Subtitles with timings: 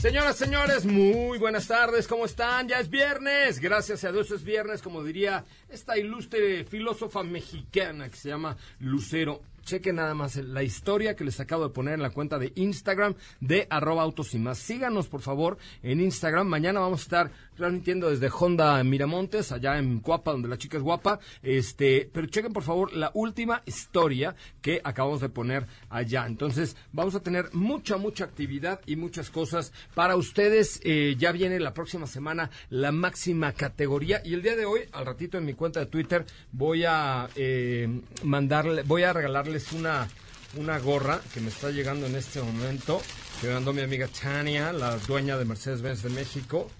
[0.00, 2.66] Señoras, señores, muy buenas tardes, ¿cómo están?
[2.66, 8.16] Ya es viernes, gracias a Dios es viernes, como diría esta ilustre filósofa mexicana que
[8.16, 12.10] se llama Lucero chequen nada más la historia que les acabo de poner en la
[12.10, 14.58] cuenta de Instagram de arroba autos y más.
[14.58, 16.48] Síganos, por favor, en Instagram.
[16.48, 20.82] Mañana vamos a estar transmitiendo desde Honda Miramontes, allá en Cuapa, donde la chica es
[20.82, 21.20] guapa.
[21.42, 26.26] Este, pero chequen, por favor, la última historia que acabamos de poner allá.
[26.26, 30.80] Entonces, vamos a tener mucha, mucha actividad y muchas cosas para ustedes.
[30.82, 34.20] Eh, ya viene la próxima semana la máxima categoría.
[34.24, 38.00] Y el día de hoy, al ratito en mi cuenta de Twitter, voy a eh,
[38.24, 40.08] mandarle, voy a regalarles una,
[40.56, 43.00] una gorra que me está llegando en este momento,
[43.40, 46.70] que me mandó mi amiga Tania, la dueña de Mercedes-Benz de México.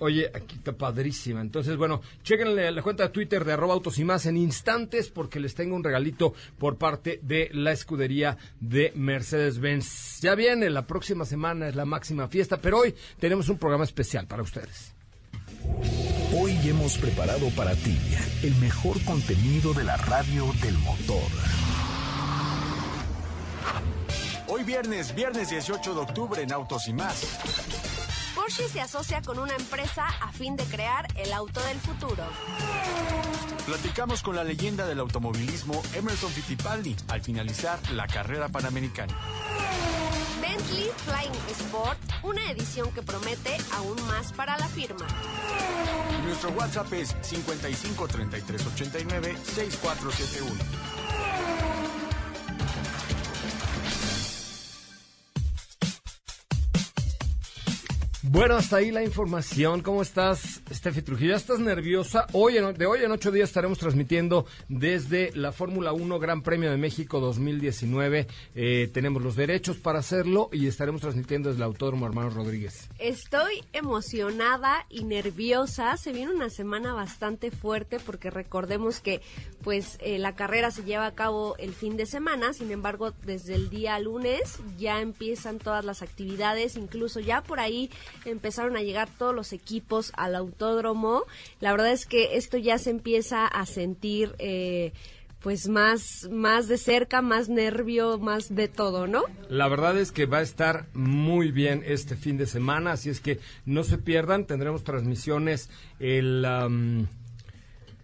[0.00, 1.40] Oye, aquí está padrísima.
[1.40, 5.40] Entonces, bueno, chequenle la cuenta de Twitter de arroba autos y más en instantes porque
[5.40, 10.20] les tengo un regalito por parte de la escudería de Mercedes-Benz.
[10.20, 14.26] Ya viene, la próxima semana es la máxima fiesta, pero hoy tenemos un programa especial
[14.26, 14.99] para ustedes.
[16.36, 17.98] Hoy hemos preparado para ti
[18.42, 21.22] el mejor contenido de la radio del motor.
[24.46, 27.38] Hoy viernes, viernes 18 de octubre en Autos y más.
[28.34, 32.24] Porsche se asocia con una empresa a fin de crear el auto del futuro.
[33.66, 39.16] Platicamos con la leyenda del automovilismo Emerson Fittipaldi al finalizar la carrera panamericana.
[40.70, 45.06] Bentley Flying Sport, una edición que promete aún más para la firma.
[46.24, 50.89] Nuestro WhatsApp es 55 33 89 6471.
[58.32, 59.82] Bueno, hasta ahí la información.
[59.82, 61.30] ¿Cómo estás, Steffi Trujillo?
[61.32, 62.28] ¿Ya estás nerviosa?
[62.32, 66.76] Hoy, de hoy en ocho días estaremos transmitiendo desde la Fórmula 1 Gran Premio de
[66.76, 68.28] México 2019.
[68.54, 72.88] Eh, tenemos los derechos para hacerlo y estaremos transmitiendo desde el Autódromo Hermano Rodríguez.
[73.00, 75.96] Estoy emocionada y nerviosa.
[75.96, 79.22] Se viene una semana bastante fuerte porque recordemos que
[79.64, 82.52] pues eh, la carrera se lleva a cabo el fin de semana.
[82.52, 86.76] Sin embargo, desde el día lunes ya empiezan todas las actividades.
[86.76, 87.90] Incluso ya por ahí
[88.24, 91.24] empezaron a llegar todos los equipos al autódromo.
[91.60, 94.34] La verdad es que esto ya se empieza a sentir...
[94.38, 94.92] Eh,
[95.42, 99.22] pues más, más de cerca, más nervio, más de todo, ¿no?
[99.48, 103.20] La verdad es que va a estar muy bien este fin de semana, así es
[103.20, 106.44] que no se pierdan, tendremos transmisiones el...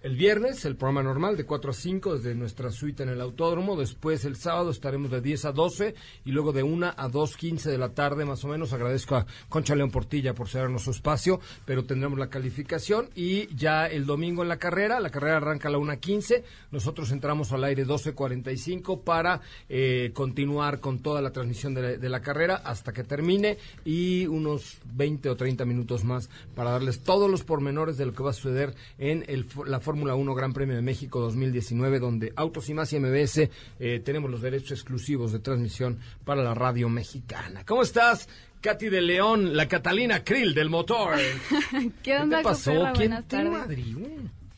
[0.06, 3.74] El viernes, el programa normal de 4 a 5 desde nuestra suite en el autódromo.
[3.74, 7.76] Después, el sábado, estaremos de 10 a 12 y luego de 1 a 2.15 de
[7.76, 8.72] la tarde, más o menos.
[8.72, 13.10] Agradezco a Concha León Portilla por cedernos su espacio, pero tendremos la calificación.
[13.16, 16.44] Y ya el domingo en la carrera, la carrera arranca a la 1.15.
[16.70, 22.62] Nosotros entramos al aire 12.45 para eh, continuar con toda la transmisión de la, carrera
[22.64, 27.96] hasta que termine y unos 20 o 30 minutos más para darles todos los pormenores
[27.96, 30.82] de lo que va a suceder en el, la forma Fórmula 1 Gran Premio de
[30.82, 33.48] México 2019, donde Autos y Más y MBS
[33.80, 37.64] eh, tenemos los derechos exclusivos de transmisión para la radio mexicana.
[37.64, 38.28] ¿Cómo estás?
[38.60, 41.14] Katy de León, la Catalina Krill del motor.
[42.02, 42.72] ¿Qué onda, ¿Qué te pasó?
[42.72, 42.92] Copera?
[42.92, 43.78] ¿Quién Buenas te tardes.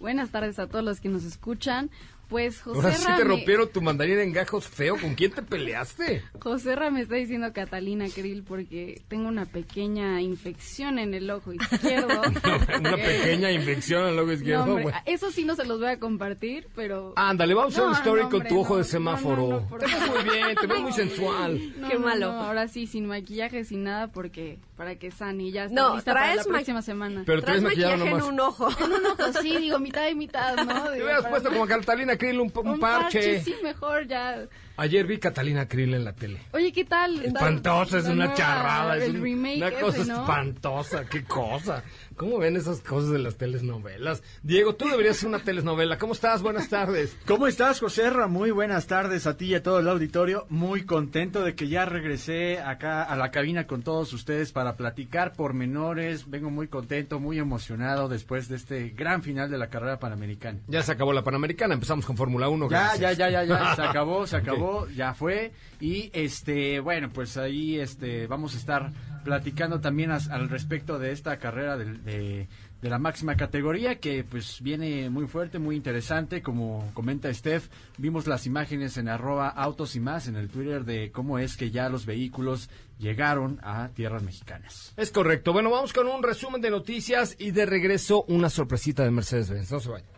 [0.00, 1.88] Buenas tardes a todos los que nos escuchan.
[2.28, 4.96] Pues José Ahora sí te rompieron tu mandarina en gajos feo.
[5.00, 6.22] ¿Con quién te peleaste?
[6.40, 11.52] José Ra me está diciendo Catalina Krill porque tengo una pequeña infección en el ojo
[11.54, 12.08] izquierdo.
[12.78, 14.66] Una pequeña infección al ojo izquierdo.
[14.66, 14.94] No, hombre, güey.
[15.06, 17.14] eso sí no se los voy a compartir, pero...
[17.16, 18.88] Ándale, vamos a hacer No, un story no, con hombre, tu ojo no, de no,
[18.88, 19.42] semáforo.
[19.48, 21.80] no, no, por te ves muy bien, te ves muy sensual.
[21.80, 22.32] No, Qué no, malo.
[22.32, 25.94] no, ahora sí, sin maquillaje, sin nada, porque para que sane y ya está No,
[25.96, 27.22] lista para la traes ma- próxima semana.
[27.24, 28.32] Pero Traes traes maquillado maquillaje en nomás.
[28.32, 28.68] un ojo.
[28.84, 30.90] En un ojo, sí, digo, mitad y mitad, ¿no?
[30.90, 33.40] Te hubieras puesto como Catalina Krill un, un parche.
[33.40, 34.46] Sí, mejor ya.
[34.80, 36.40] Ayer vi Catalina Krill en la tele.
[36.52, 37.24] Oye, ¿qué tal?
[37.24, 40.20] Espantosa, es una nueva- charrada, es el un- remake una ese, cosa ¿no?
[40.20, 41.82] espantosa, qué cosa.
[42.16, 44.22] ¿Cómo ven esas cosas de las telenovelas?
[44.42, 45.98] Diego, tú deberías ser una telenovela.
[45.98, 46.42] ¿Cómo estás?
[46.42, 47.16] Buenas tardes.
[47.26, 48.26] ¿Cómo estás, José Ra?
[48.28, 50.46] Muy buenas tardes a ti y a todo el auditorio.
[50.48, 55.32] Muy contento de que ya regresé acá a la cabina con todos ustedes para platicar
[55.34, 56.28] pormenores.
[56.30, 60.58] Vengo muy contento, muy emocionado después de este gran final de la carrera panamericana.
[60.68, 62.68] Ya se acabó la Panamericana, empezamos con Fórmula 1.
[62.68, 63.16] Ya, gracias.
[63.16, 65.52] ya, ya, ya, ya, se acabó, se acabó, ya fue.
[65.80, 68.92] Y este, bueno, pues ahí este, vamos a estar
[69.24, 72.48] platicando también al respecto de esta carrera de,
[72.80, 76.42] de la máxima categoría que pues viene muy fuerte, muy interesante.
[76.42, 81.10] Como comenta Steph, vimos las imágenes en arroba autos y más en el Twitter de
[81.10, 84.92] cómo es que ya los vehículos llegaron a tierras mexicanas.
[84.96, 85.52] Es correcto.
[85.52, 89.72] Bueno, vamos con un resumen de noticias y de regreso una sorpresita de Mercedes-Benz.
[89.72, 90.17] No se vayan.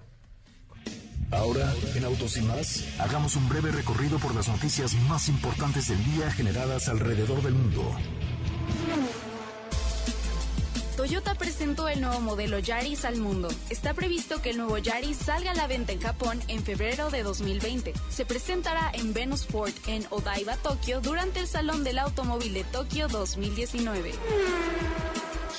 [1.32, 6.04] Ahora, en Autos y más, hagamos un breve recorrido por las noticias más importantes del
[6.04, 7.94] día generadas alrededor del mundo.
[10.96, 13.48] Toyota presentó el nuevo modelo Yaris al mundo.
[13.70, 17.22] Está previsto que el nuevo Yaris salga a la venta en Japón en febrero de
[17.22, 17.94] 2020.
[18.10, 23.08] Se presentará en Venus Port en Odaiba, Tokio, durante el Salón del Automóvil de Tokio
[23.08, 24.12] 2019.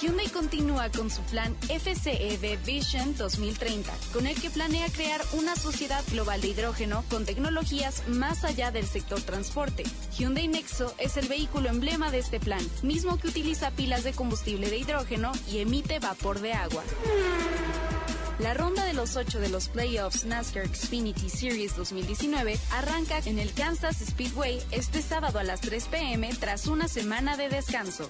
[0.01, 6.04] Hyundai continúa con su plan FCEV Vision 2030, con el que planea crear una sociedad
[6.12, 9.83] global de hidrógeno con tecnologías más allá del sector transporte.
[10.18, 14.69] Hyundai Nexo es el vehículo emblema de este plan, mismo que utiliza pilas de combustible
[14.69, 16.83] de hidrógeno y emite vapor de agua.
[18.39, 23.54] La ronda de los ocho de los playoffs NASCAR Xfinity Series 2019 arranca en el
[23.54, 28.10] Kansas Speedway este sábado a las 3 pm tras una semana de descanso.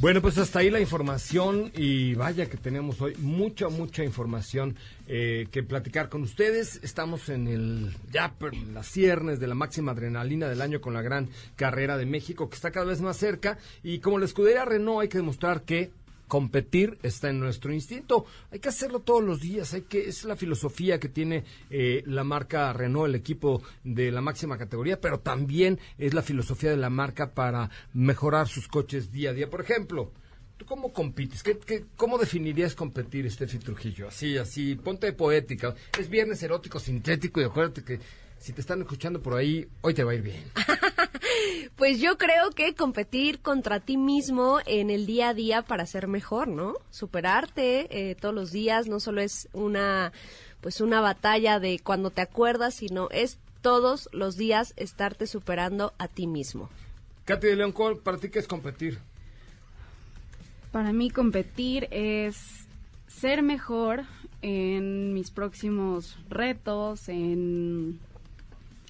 [0.00, 4.74] Bueno, pues hasta ahí la información y vaya que tenemos hoy mucha, mucha información
[5.06, 6.80] eh, que platicar con ustedes.
[6.82, 8.32] Estamos en el ya
[8.72, 12.54] las ciernes de la máxima adrenalina del año con la gran carrera de México que
[12.54, 15.90] está cada vez más cerca y como la escudería Renault hay que demostrar que
[16.30, 18.24] competir está en nuestro instinto.
[18.52, 19.74] Hay que hacerlo todos los días.
[19.74, 24.20] Hay que es la filosofía que tiene eh, la marca Renault, el equipo de la
[24.20, 29.30] máxima categoría, pero también es la filosofía de la marca para mejorar sus coches día
[29.30, 29.50] a día.
[29.50, 30.12] Por ejemplo,
[30.56, 31.42] ¿tú cómo compites?
[31.42, 34.06] ¿Qué, qué, cómo definirías competir, Steffi Trujillo?
[34.06, 35.74] Así, así, ponte poética.
[35.98, 37.98] Es viernes erótico, sintético y acuérdate que
[38.38, 40.44] si te están escuchando por ahí, hoy te va a ir bien.
[41.80, 46.08] Pues yo creo que competir contra ti mismo en el día a día para ser
[46.08, 46.74] mejor, ¿no?
[46.90, 50.12] Superarte eh, todos los días no solo es una
[50.60, 56.06] pues una batalla de cuando te acuerdas, sino es todos los días estarte superando a
[56.06, 56.68] ti mismo.
[57.24, 58.98] Katy de León, ¿cuál para ti qué es competir?
[60.72, 62.66] Para mí competir es
[63.08, 64.02] ser mejor
[64.42, 67.98] en mis próximos retos, en,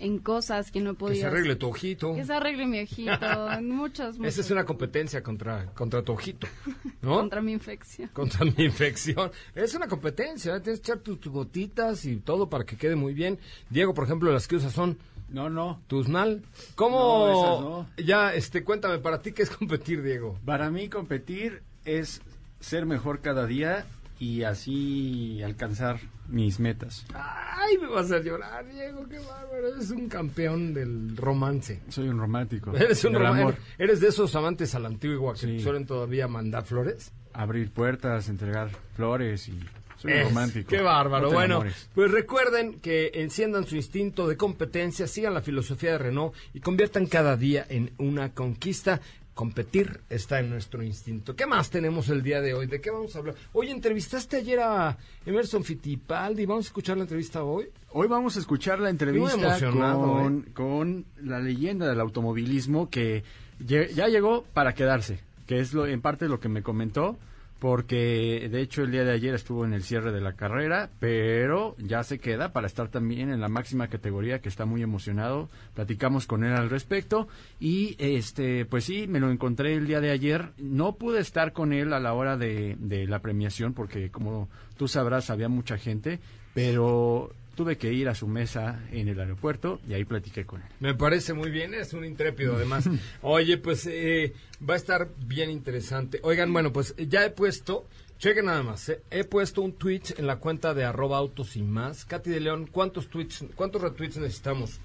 [0.00, 2.14] en cosas que no he Que se arregle tu ojito.
[2.14, 6.12] Que se arregle mi ojito, en muchas, muchas Esa es una competencia contra, contra tu
[6.12, 6.47] ojito,
[7.02, 7.16] ¿no?
[7.16, 8.09] contra mi infección.
[8.12, 9.30] Contra mi infección.
[9.54, 10.61] Es una competencia, ¿eh?
[10.61, 13.38] tienes que echar tus, tus gotitas y todo para que quede muy bien.
[13.69, 15.80] Diego, por ejemplo, las que usas son No, no.
[15.87, 16.42] Tuznal.
[16.75, 17.61] ¿Cómo?
[17.61, 20.38] No, esas Ya, este, cuéntame, para ti, ¿qué es competir, Diego?
[20.45, 22.23] Para mí competir es
[22.61, 23.87] ser mejor cada día
[24.20, 25.98] y así alcanzar
[26.28, 27.04] mis metas.
[27.14, 29.68] Ay, me vas a llorar, Diego, qué bárbaro.
[29.74, 31.80] Eres un campeón del romance.
[31.88, 32.72] Soy un romántico.
[32.76, 33.56] Eres un amor.
[33.78, 35.60] Eres de esos amantes a la antigua que Sí.
[35.60, 37.12] suelen todavía mandar flores.
[37.32, 39.58] Abrir puertas, entregar flores y
[39.98, 40.68] soy un Es, romántico.
[40.68, 41.28] Qué bárbaro.
[41.28, 41.88] No bueno, enamores.
[41.94, 47.06] pues recuerden que enciendan su instinto de competencia, sigan la filosofía de Renault y conviertan
[47.06, 49.00] cada día en una conquista.
[49.40, 51.35] Competir está en nuestro instinto.
[51.35, 52.66] ¿Qué más tenemos el día de hoy?
[52.66, 53.37] ¿De qué vamos a hablar?
[53.54, 56.44] Oye, entrevistaste ayer a Emerson Fittipaldi.
[56.44, 57.70] ¿Vamos a escuchar la entrevista hoy?
[57.92, 60.52] Hoy vamos a escuchar la entrevista con, ¿eh?
[60.52, 63.25] con la leyenda del automovilismo que
[63.61, 67.16] ya llegó para quedarse, que es lo, en parte lo que me comentó,
[67.61, 71.76] porque de hecho el día de ayer estuvo en el cierre de la carrera, pero
[71.79, 75.50] ya se queda para estar también en la máxima categoría, que está muy emocionado.
[75.75, 77.29] Platicamos con él al respecto
[77.61, 80.52] y este, pues sí, me lo encontré el día de ayer.
[80.57, 84.49] No pude estar con él a la hora de, de la premiación porque como
[84.79, 86.19] tú sabrás había mucha gente,
[86.55, 90.69] pero tuve que ir a su mesa en el aeropuerto y ahí platiqué con él.
[90.80, 92.88] Me parece muy bien, es un intrépido además.
[93.23, 94.33] Oye, pues eh,
[94.69, 96.21] va a estar bien interesante.
[96.23, 97.87] Oigan, bueno, pues ya he puesto,
[98.19, 101.62] chequen nada más, eh, he puesto un tweet en la cuenta de arroba autos y
[101.62, 102.04] más.
[102.04, 104.80] Katy de León, ¿cuántos tweets, cuántos retweets necesitamos?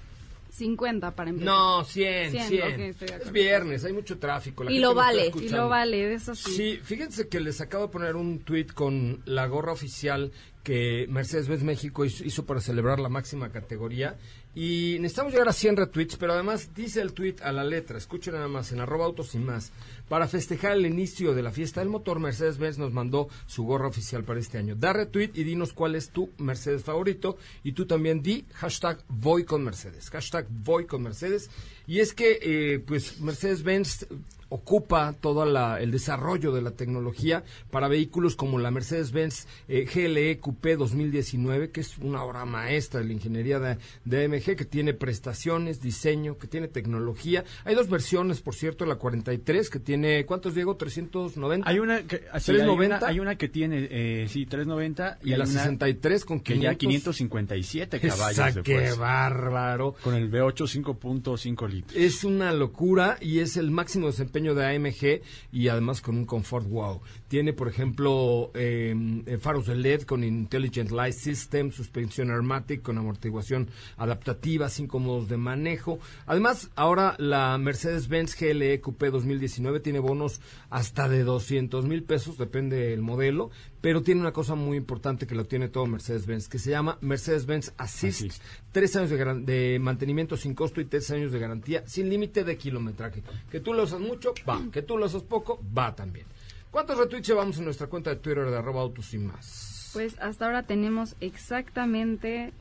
[0.56, 1.54] 50 para empezar.
[1.54, 2.48] No, 100, 100.
[2.48, 4.64] 100, ok, estoy de es viernes, hay mucho tráfico.
[4.64, 6.52] la Y gente lo vale, y lo vale, de eso sí.
[6.52, 10.32] Sí, fíjense que les acabo de poner un tweet con la gorra oficial
[10.66, 14.18] que Mercedes-Benz México hizo, para celebrar la máxima categoría.
[14.56, 18.34] Y necesitamos llegar a 100 retweets, pero además dice el tweet a la letra, escuchen
[18.34, 19.72] nada más, en arroba autos y más.
[20.10, 24.24] Para festejar el inicio de la fiesta del motor, Mercedes-Benz nos mandó su gorra oficial
[24.24, 24.76] para este año.
[24.76, 27.38] Da retweet y dinos cuál es tu Mercedes favorito.
[27.64, 30.10] Y tú también di hashtag voy con Mercedes.
[30.10, 31.52] Hashtag voy con Mercedes.
[31.86, 34.08] Y es que, eh, pues, Mercedes-Benz
[34.56, 40.40] ocupa todo la- el desarrollo de la tecnología para vehículos como la Mercedes-Benz eh, GLE
[40.40, 44.94] Coupé 2019, que es una obra maestra de la ingeniería de, de AMG, que tiene
[44.94, 47.44] prestaciones, diseño, que tiene tecnología.
[47.64, 50.76] Hay dos versiones, por cierto, la 43, que tiene, ¿cuántos, Diego?
[50.76, 51.70] 390.
[51.70, 52.98] Hay una que, así, hay, 390.
[52.98, 56.54] una, hay una que tiene, eh, sí, 390 y hay la una 63 con que
[56.54, 56.72] 500.
[56.74, 59.96] ya 557 caballos ¡Qué bárbaro!
[60.04, 61.96] Con el V8 5.5 litros.
[61.96, 65.22] Es una locura y es el máximo desempeño de AMG
[65.52, 67.02] y además con un confort wow.
[67.36, 72.98] Tiene, por ejemplo, eh, eh, faros de LED con Intelligent Light System, suspensión Airmatic con
[72.98, 76.00] amortiguación adaptativa, cinco modos de manejo.
[76.28, 80.40] Además, ahora la Mercedes-Benz GLE Coupé 2019 tiene bonos
[80.70, 83.52] hasta de 200 mil pesos, depende del modelo,
[83.82, 87.74] pero tiene una cosa muy importante que lo tiene todo Mercedes-Benz, que se llama Mercedes-Benz
[87.76, 88.22] Assist.
[88.22, 88.44] Assist.
[88.72, 92.56] Tres años de, de mantenimiento sin costo y tres años de garantía sin límite de
[92.58, 93.24] kilometraje.
[93.52, 94.62] Que tú lo usas mucho, va.
[94.72, 96.28] Que tú lo usas poco, va también.
[96.76, 99.92] ¿Cuántos retweets llevamos en nuestra cuenta de Twitter de arroba autos y más?
[99.94, 102.52] Pues hasta ahora tenemos exactamente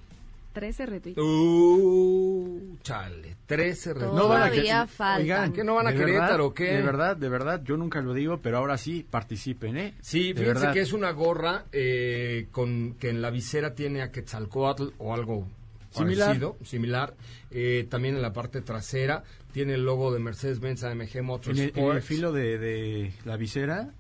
[0.53, 1.19] 13 retweets.
[1.19, 4.15] Uh, chale, 13 retweets.
[4.15, 5.23] No van a Todavía faltan.
[5.23, 6.65] Oigan, ¿Qué no van a Querétaro, verdad, o qué?
[6.77, 9.95] De verdad, de verdad, yo nunca lo digo, pero ahora sí participen, ¿eh?
[10.01, 10.73] Sí, De fíjense verdad.
[10.75, 15.49] que es una gorra eh, con que en la visera tiene a Quetzalcoatl o algo
[15.91, 16.27] Similar.
[16.29, 17.15] parecido, similar.
[17.51, 21.77] Eh, también en la parte trasera tiene el logo de Mercedes-Benz AMG En el, Motorsports.
[21.77, 23.93] en el filo de, de la visera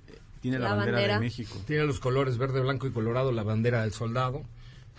[0.45, 1.15] tiene la, La bandera, bandera.
[1.15, 1.59] de México.
[1.67, 4.43] Tiene los colores verde, blanco y colorado, la bandera del soldado.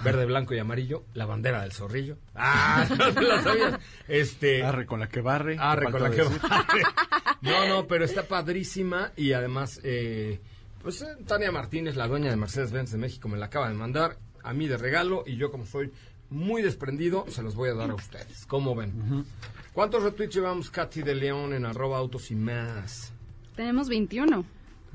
[0.04, 2.18] Verde, blanco y amarillo, la bandera del zorrillo.
[2.34, 3.80] Ah, no te la sabías.
[4.08, 5.56] Este, Arre con la que barre.
[5.60, 6.42] Arre con la que decir.
[6.42, 6.82] barre.
[7.42, 10.40] No, no, pero está padrísima y además, eh,
[10.82, 14.18] pues eh, Tania Martínez, la dueña de Mercedes-Benz de México, me la acaba de mandar
[14.42, 15.92] a mí de regalo y yo como soy
[16.32, 18.48] muy desprendido, se los voy a dar a ustedes.
[18.48, 19.25] ¿Cómo ven?
[19.74, 23.14] ¿Cuántos retweets llevamos Katy de León en arroba autos y más?
[23.56, 24.44] Tenemos 21.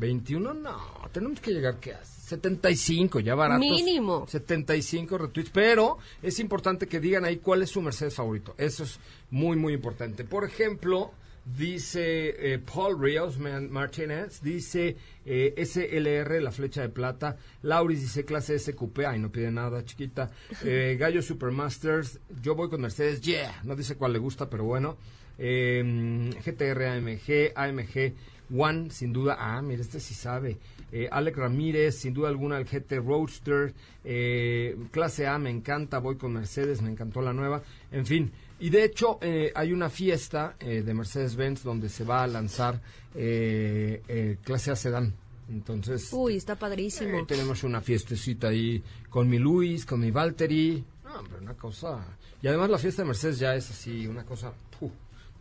[0.01, 3.61] 21 no, tenemos que llegar que a 75 ya baratos.
[3.61, 4.27] Mínimo.
[4.27, 8.55] 75 retweets, pero es importante que digan ahí cuál es su Mercedes favorito.
[8.57, 8.99] Eso es
[9.31, 10.25] muy muy importante.
[10.25, 11.13] Por ejemplo,
[11.45, 17.37] dice eh, Paul Rios Martínez, dice eh, SLR, la flecha de plata.
[17.63, 20.31] Lauris dice clase SQP, ay no pide nada, chiquita.
[20.65, 24.97] Eh, Gallo Supermasters, yo voy con Mercedes, yeah, no dice cuál le gusta, pero bueno.
[25.43, 28.15] Eh, GTR AMG, AMG
[28.57, 29.37] One, sin duda.
[29.39, 30.59] Ah, mira, este sí sabe.
[30.93, 33.73] Eh, Alex Ramírez, sin duda alguna, el GT Roadster.
[34.05, 35.99] Eh, clase A, me encanta.
[35.99, 37.63] Voy con Mercedes, me encantó la nueva.
[37.93, 38.31] En fin.
[38.59, 42.81] Y de hecho, eh, hay una fiesta eh, de Mercedes-Benz donde se va a lanzar
[43.15, 45.15] eh, eh, clase A Sedán.
[45.49, 47.27] Entonces, Uy, está padrísimo.
[47.27, 50.85] tenemos una fiestecita ahí con mi Luis, con mi Valtteri.
[51.05, 52.05] No, hombre, una cosa.
[52.43, 54.53] Y además, la fiesta de Mercedes ya es así, una cosa.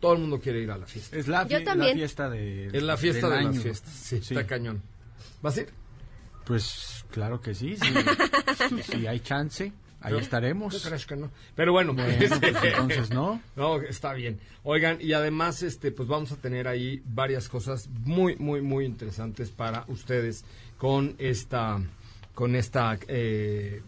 [0.00, 1.16] Todo el mundo quiere ir a la fiesta.
[1.16, 1.90] Es la, Yo también.
[1.92, 2.66] la fiesta de.
[2.72, 3.52] Es la fiesta del de año.
[3.54, 3.92] las fiestas.
[3.92, 4.34] Sí, Sí.
[4.34, 4.82] está cañón.
[5.42, 5.68] ¿Vas a ir?
[6.44, 7.76] Pues claro que sí.
[7.76, 8.82] sí.
[8.90, 10.18] si hay chance, ahí ¿No?
[10.18, 10.74] estaremos.
[10.82, 11.30] ¿Tú crees que no?
[11.54, 13.40] Pero bueno, Bueno, pues entonces no.
[13.56, 14.40] No, está bien.
[14.62, 19.50] Oigan, y además, este, pues vamos a tener ahí varias cosas muy, muy, muy interesantes
[19.50, 20.44] para ustedes
[20.78, 21.80] con esta,
[22.34, 23.82] con esta, eh,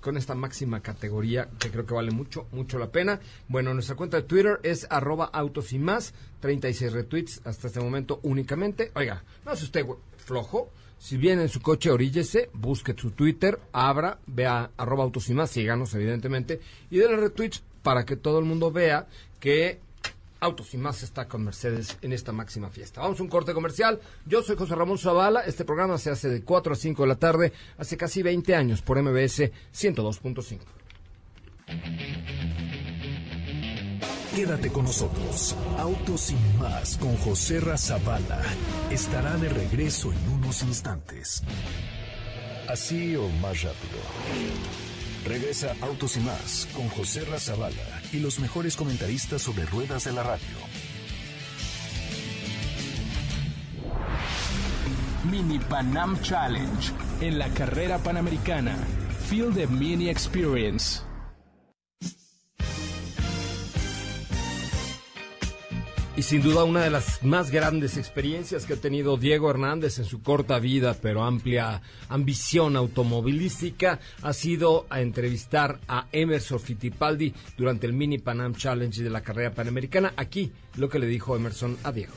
[0.00, 3.20] con esta máxima categoría que creo que vale mucho, mucho la pena.
[3.48, 8.20] Bueno, nuestra cuenta de Twitter es arroba autos y más, 36 retweets hasta este momento
[8.22, 8.92] únicamente.
[8.94, 9.84] Oiga, no es usted
[10.16, 10.70] flojo.
[10.98, 15.50] Si viene en su coche, oríllese, busque su Twitter, abra, vea arroba autos y más,
[15.50, 16.60] síganos evidentemente,
[16.90, 19.06] y denle retweets para que todo el mundo vea
[19.38, 19.80] que
[20.40, 23.00] Autos y más está con Mercedes en esta máxima fiesta.
[23.00, 24.00] Vamos a un corte comercial.
[24.26, 25.40] Yo soy José Ramón Zavala.
[25.40, 28.82] Este programa se hace de 4 a 5 de la tarde hace casi 20 años
[28.82, 30.60] por MBS 102.5.
[34.34, 35.56] Quédate con nosotros.
[35.78, 38.42] Autos y más con José Razabala
[38.90, 41.42] estará de regreso en unos instantes.
[42.68, 44.85] Así o más rápido.
[45.26, 50.22] Regresa Autos y más con José Razabala y los mejores comentaristas sobre ruedas de la
[50.22, 50.56] radio.
[55.28, 58.76] Mini Panam Challenge en la carrera panamericana.
[59.28, 61.05] Feel the Mini Experience.
[66.16, 70.06] Y sin duda una de las más grandes experiencias que ha tenido Diego Hernández en
[70.06, 77.86] su corta vida pero amplia ambición automovilística ha sido a entrevistar a Emerson Fittipaldi durante
[77.86, 80.14] el Mini Panam Challenge de la carrera panamericana.
[80.16, 82.14] Aquí lo que le dijo Emerson a Diego.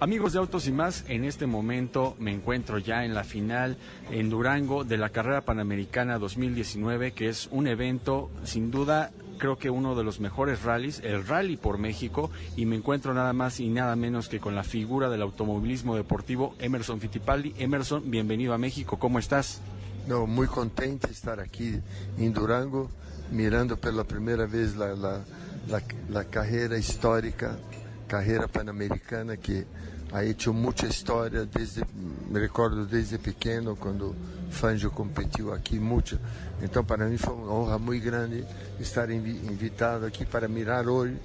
[0.00, 3.76] Amigos de Autos y más, en este momento me encuentro ya en la final
[4.10, 9.12] en Durango de la carrera panamericana 2019, que es un evento sin duda
[9.42, 13.32] creo que uno de los mejores rallies, el Rally por México, y me encuentro nada
[13.32, 17.52] más y nada menos que con la figura del automovilismo deportivo, Emerson Fittipaldi.
[17.58, 19.60] Emerson, bienvenido a México, ¿cómo estás?
[20.06, 21.74] No, muy contento de estar aquí
[22.18, 22.88] en Durango,
[23.32, 25.24] mirando por la primera vez la, la,
[25.66, 27.58] la, la carrera histórica,
[28.06, 29.66] carrera panamericana que
[30.12, 31.82] ha hecho mucha historia desde,
[32.30, 34.14] me recuerdo desde pequeno quando
[34.52, 36.18] Fangio competiu aqui muito.
[36.62, 38.44] Então para mim foi uma honra muito grande
[38.78, 41.16] estar invitado aqui para mirar hoje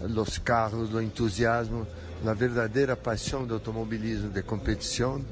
[0.00, 1.86] os carros, o entusiasmo,
[2.26, 5.24] a verdadeira paixão do automobilismo de competição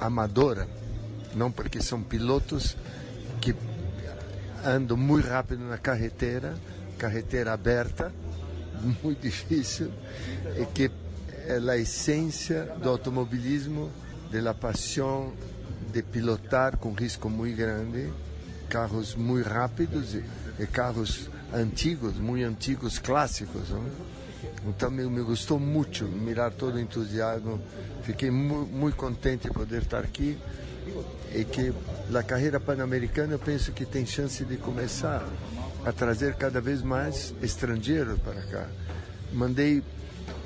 [0.00, 0.66] amadora,
[1.34, 2.76] não porque são pilotos
[3.40, 3.54] que
[4.64, 6.54] andam muito rápido na carretera,
[6.98, 8.12] carretera aberta,
[9.02, 9.92] muito difícil,
[10.58, 10.90] e que
[11.46, 13.90] é a essência do automobilismo,
[14.30, 15.32] da paixão
[15.90, 18.10] de pilotar com risco muito grande,
[18.68, 20.24] carros muito rápidos e,
[20.58, 23.70] e carros antigos, muito antigos, clássicos.
[23.70, 23.84] Não?
[24.66, 27.60] Então me, me gostou muito mirar todo o entusiasmo.
[28.02, 30.38] Fiquei muito, muito contente de poder estar aqui
[31.34, 31.72] e que
[32.14, 35.26] a carreira pan-americana eu penso que tem chance de começar
[35.84, 38.66] a trazer cada vez mais estrangeiros para cá.
[39.32, 39.82] Mandei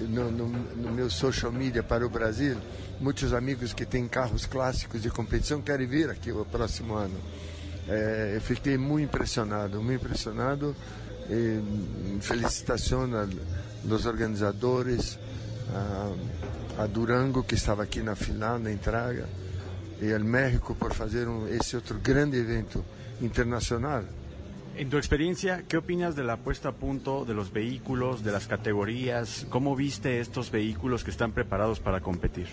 [0.00, 2.56] no, no, no, meu social media para o Brasil,
[3.00, 7.18] muitos amigos que têm carros clássicos de competição querem vir aqui o próximo ano.
[7.88, 10.74] É, eu fiquei muito impressionado, muito impressionado.
[11.28, 13.08] E, felicitação
[13.90, 15.18] aos organizadores,
[15.72, 19.28] a, a, Durango que estava aqui na final, na entrada,
[20.00, 22.84] e ao México por fazer um, esse outro grande evento
[23.20, 24.04] internacional.
[24.76, 28.48] En tu experiencia, ¿qué opinas de la puesta a punto de los vehículos, de las
[28.48, 29.46] categorías?
[29.48, 32.48] ¿Cómo viste estos vehículos que están preparados para competir?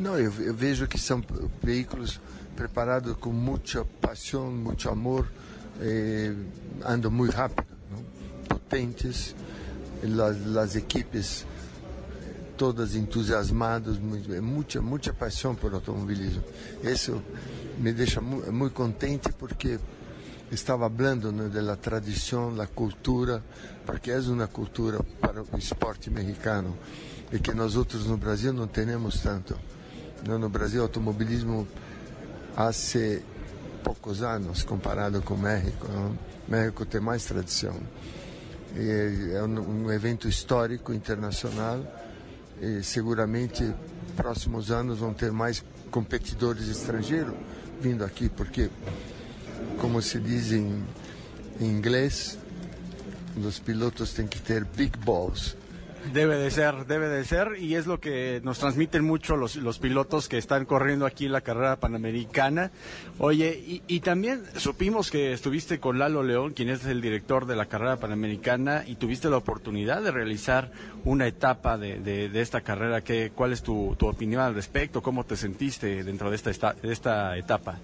[0.00, 1.22] Não, eu, eu vejo que são
[1.62, 2.18] veículos
[2.56, 5.30] preparados com muita paixão, muito amor,
[5.78, 6.32] eh,
[6.82, 8.02] andam muito rápido, não?
[8.48, 9.36] potentes,
[10.58, 11.44] as, equipes
[12.56, 16.42] todas entusiasmadas, muita, muita paixão por automobilismo.
[16.82, 17.22] Isso
[17.76, 19.78] me deixa muito, muito contente porque
[20.50, 23.44] estava falando né, da tradição, da cultura,
[23.84, 26.74] porque é uma cultura para o esporte mexicano
[27.30, 29.54] e que nós outros no Brasil não temos tanto.
[30.26, 31.66] No Brasil, o automobilismo
[32.56, 32.70] há
[33.82, 35.88] poucos anos comparado com o México.
[35.88, 36.18] Não?
[36.46, 37.74] México tem mais tradição.
[38.76, 41.80] E é um, um evento histórico internacional
[42.60, 43.74] e seguramente
[44.16, 47.34] próximos anos vão ter mais competidores estrangeiros
[47.80, 48.70] vindo aqui, porque
[49.80, 50.84] como se diz em,
[51.58, 52.38] em inglês,
[53.36, 55.56] os pilotos têm que ter big balls.
[56.12, 59.78] Debe de ser, debe de ser, y es lo que nos transmiten mucho los, los
[59.78, 62.70] pilotos que están corriendo aquí la carrera panamericana.
[63.18, 67.54] Oye, y, y, también supimos que estuviste con Lalo León, quien es el director de
[67.54, 70.72] la carrera panamericana, y tuviste la oportunidad de realizar
[71.04, 73.02] una etapa de, de, esta carrera.
[73.02, 75.02] ¿Qué, ¿Cuál es tu, tu, opinión al respecto?
[75.02, 77.78] ¿Cómo te sentiste dentro de esta, esta, de esta etapa?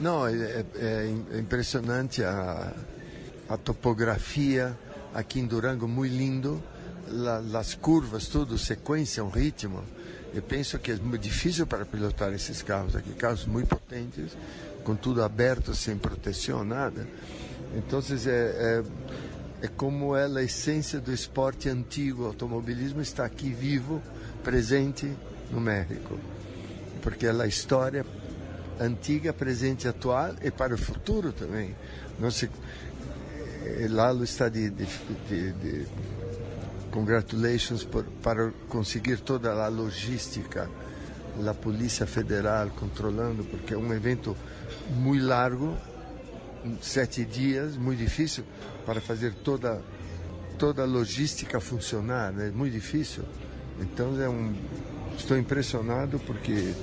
[0.00, 2.72] Não, é, é, impressionante a,
[3.48, 4.78] a, topografia
[5.12, 6.62] aqui em Durango, muito lindo.
[7.10, 9.82] La, as curvas, tudo, sequência, um ritmo.
[10.34, 14.36] Eu penso que é muito difícil para pilotar esses carros aqui, carros muito potentes,
[14.84, 17.06] com tudo aberto, sem proteção, nada.
[17.76, 23.50] Então, é, é, é como é a essência do esporte antigo, o automobilismo está aqui
[23.50, 24.02] vivo,
[24.44, 25.10] presente
[25.50, 26.18] no México.
[27.02, 28.04] Porque a história
[28.80, 31.74] antiga, presente atual e para o futuro também.
[32.18, 32.50] Não se,
[33.88, 34.86] Lalo está de, de,
[35.28, 35.86] de, de
[36.90, 40.68] congratulations por, para conseguir toda a logística,
[41.46, 44.36] a Polícia Federal controlando, porque é um evento
[44.90, 45.76] muito largo,
[46.80, 48.44] sete dias, muito difícil
[48.84, 49.80] para fazer toda
[50.58, 53.22] toda a logística funcionar, é muito difícil.
[53.80, 54.52] Então é um,
[55.16, 56.74] estou impressionado porque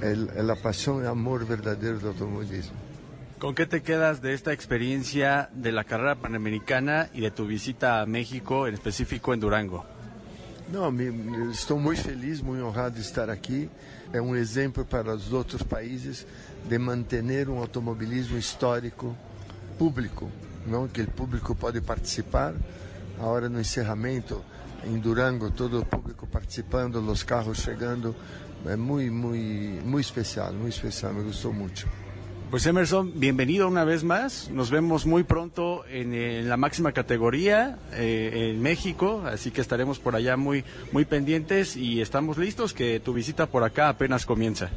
[0.00, 2.81] é, é a paixão e amor verdadeiro do automobilismo.
[3.42, 8.00] ¿Con qué te quedas de esta experiencia de la carrera panamericana y de tu visita
[8.00, 9.84] a México, en específico en Durango?
[10.72, 13.68] Não, me, estou muito feliz, muito honrado de estar aqui.
[14.12, 16.24] É um exemplo para os outros países
[16.68, 19.16] de manter um automobilismo histórico
[19.76, 20.30] público,
[20.64, 22.54] não que o público pode participar.
[23.18, 24.40] Agora no encerramento
[24.84, 28.14] em Durango, todo o público participando, os carros chegando,
[28.64, 31.12] é muito, muito especial, muito especial.
[31.12, 32.01] Me gostou muito.
[32.52, 34.50] Pues Emerson, bienvenido una vez más.
[34.50, 39.98] Nos vemos muy pronto en, eh, la máxima categoría eh, en México, así que estaremos
[39.98, 40.62] por allá muy,
[40.92, 44.68] muy pendientes y estamos listos que tu visita por acá apenas comienza.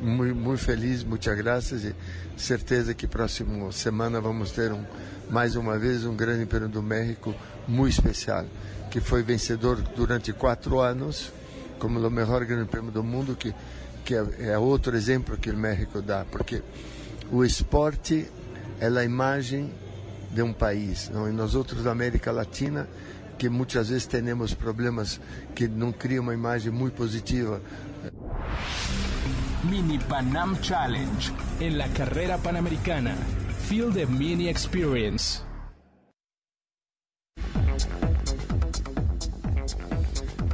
[0.00, 1.94] Muito, muito feliz, muitas graças e
[2.38, 4.82] certeza que próxima semana vamos ter um,
[5.28, 7.34] mais uma vez um grande prêmio do México
[7.68, 8.46] muito especial,
[8.90, 11.30] que foi vencedor durante quatro anos
[11.78, 13.52] como o melhor grande prêmio do mundo, que,
[14.06, 16.62] que é outro exemplo que o México dá, porque
[17.30, 18.26] o esporte
[18.80, 19.72] é a imagem
[20.30, 21.28] de um país, não?
[21.28, 22.88] e nós outros da América Latina
[23.38, 25.20] que muitas vezes temos problemas
[25.54, 27.60] que não criam uma imagem muito positiva
[29.68, 33.14] Mini Panam Challenge en la carrera panamericana.
[33.68, 35.49] Feel the Mini Experience.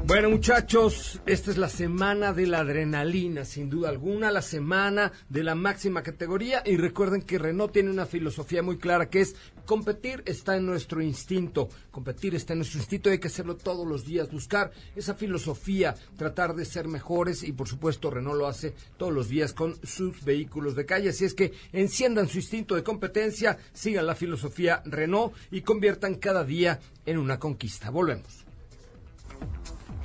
[0.07, 5.42] Bueno, muchachos, esta es la semana de la adrenalina, sin duda alguna, la semana de
[5.42, 6.62] la máxima categoría.
[6.64, 11.03] Y recuerden que Renault tiene una filosofía muy clara que es competir está en nuestro
[11.03, 11.69] instinto.
[11.90, 16.55] Competir está en nuestro instinto, hay que hacerlo todos los días, buscar esa filosofía, tratar
[16.55, 17.42] de ser mejores.
[17.42, 21.09] Y por supuesto, Renault lo hace todos los días con sus vehículos de calle.
[21.09, 26.45] Así es que enciendan su instinto de competencia, sigan la filosofía Renault y conviertan cada
[26.45, 27.90] día en una conquista.
[27.90, 28.46] Volvemos.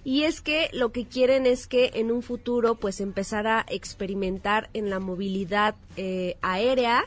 [0.04, 4.68] Y es que lo que quieren es que en un futuro pues empezar a experimentar
[4.74, 7.04] en la movilidad eh, aérea.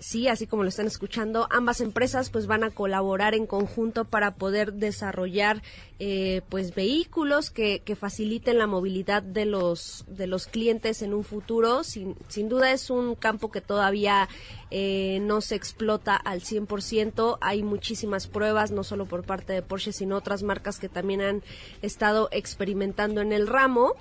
[0.00, 4.34] Sí, así como lo están escuchando, ambas empresas pues van a colaborar en conjunto para
[4.34, 5.60] poder desarrollar
[5.98, 11.24] eh, pues vehículos que, que faciliten la movilidad de los de los clientes en un
[11.24, 11.82] futuro.
[11.82, 14.28] Sin, sin duda es un campo que todavía
[14.70, 17.38] eh, no se explota al 100%.
[17.40, 21.42] Hay muchísimas pruebas, no solo por parte de Porsche, sino otras marcas que también han
[21.82, 23.96] estado experimentando en el ramo.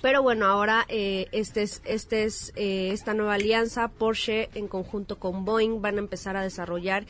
[0.00, 5.18] Pero bueno, ahora eh, este es, este es eh, esta nueva alianza, Porsche en conjunto
[5.18, 7.04] con Boeing van a empezar a desarrollar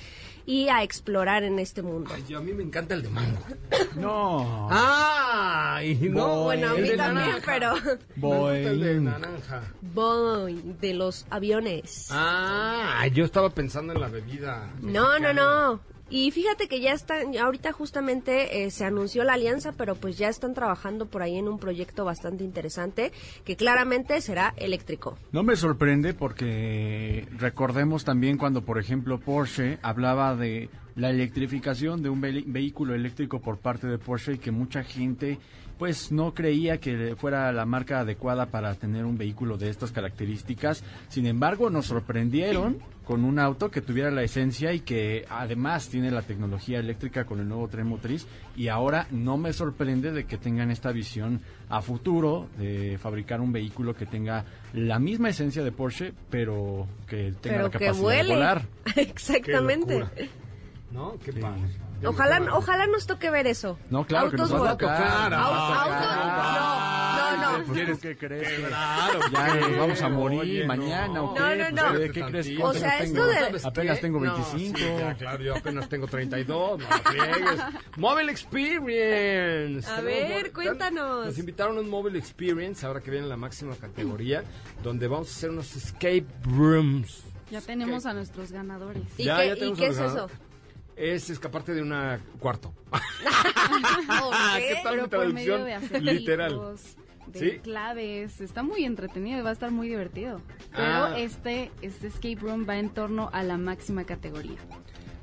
[0.46, 2.10] y a explorar en este mundo.
[2.14, 3.38] Ay, yo- a mí me encanta el de mango.
[3.96, 4.68] No.
[4.70, 6.44] Ah, y no.
[6.44, 7.42] Bueno, a mí también, naranja.
[7.46, 7.74] pero
[8.16, 9.62] Me gusta el de naranja.
[9.82, 12.08] Boeing de los aviones.
[12.12, 14.70] Ah, yo estaba pensando en la bebida.
[14.80, 15.80] No, no, no.
[16.10, 20.28] Y fíjate que ya están, ahorita justamente eh, se anunció la alianza, pero pues ya
[20.28, 23.12] están trabajando por ahí en un proyecto bastante interesante
[23.44, 25.18] que claramente será eléctrico.
[25.32, 32.08] No me sorprende porque recordemos también cuando, por ejemplo, Porsche hablaba de la electrificación de
[32.08, 35.38] un ve- vehículo eléctrico por parte de Porsche y que mucha gente
[35.78, 40.82] pues no creía que fuera la marca adecuada para tener un vehículo de estas características.
[41.08, 46.10] Sin embargo, nos sorprendieron con un auto que tuviera la esencia y que además tiene
[46.10, 50.36] la tecnología eléctrica con el nuevo tren motriz y ahora no me sorprende de que
[50.36, 55.72] tengan esta visión a futuro de fabricar un vehículo que tenga la misma esencia de
[55.72, 58.66] Porsche, pero que tenga pero la que capacidad de volar.
[58.96, 60.04] Exactamente.
[60.92, 61.14] ¿No?
[61.24, 61.87] Qué padre.
[62.04, 63.78] Ojalá, ojalá nos toque ver eso.
[63.90, 65.32] No, claro que nos Autos va a tocar.
[65.34, 67.64] Au- Ah, autos- no, no, no.
[67.66, 68.48] Pues, ¿tú ¿Qué crees?
[68.48, 71.40] que Claro, ya nos vamos a morir Oye, mañana o qué?
[71.40, 71.98] No, no, Pues, no.
[71.98, 72.46] ¿de ¿Qué crees?
[72.56, 74.78] O ¿Cuántos sea, esto de- ¿Sabes Apenas tengo No, 25.
[74.78, 77.60] sí, ya, claro, yo apenas tengo 32, no friegues.
[77.96, 79.90] Mobile Experience.
[79.90, 81.26] A ver, cuéntanos.
[81.26, 84.44] Nos invitaron a un Mobile Experience, ahora que viene la máxima categoría,
[84.82, 87.22] donde vamos a hacer unos escape rooms.
[87.50, 89.02] Ya tenemos a nuestros ganadores.
[89.16, 90.28] ¿Y Ya, qué, ya y qué es eso?
[90.98, 91.94] Es escaparte de un
[92.40, 92.74] cuarto.
[92.90, 93.00] ¿Por
[94.56, 94.80] ¿Qué qué?
[94.82, 96.04] tal mi Pero por medio traducción?
[96.04, 96.60] de Literal.
[97.28, 97.58] de ¿Sí?
[97.60, 98.40] claves.
[98.40, 100.40] Está muy entretenido y va a estar muy divertido.
[100.72, 101.14] Pero Ah.
[101.18, 104.56] este, este escape room va en torno a la máxima categoría.